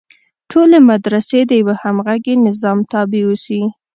ټولې 0.51 0.77
مدرسې 0.89 1.39
د 1.45 1.51
یوه 1.61 1.75
همغږي 1.83 2.35
نظام 2.47 2.77
تابع 2.91 3.21
اوسي. 3.27 3.61